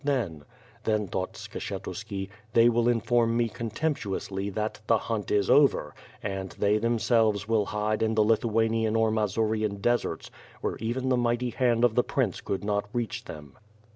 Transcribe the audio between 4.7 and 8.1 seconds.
"The hunt is over" and they them selves will hide